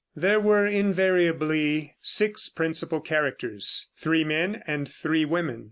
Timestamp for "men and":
4.23-4.89